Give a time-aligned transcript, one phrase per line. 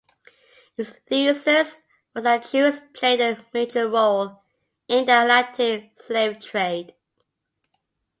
[0.77, 1.79] Its thesis
[2.15, 4.41] was that Jews played a major role
[4.87, 6.95] in the Atlantic slave trade.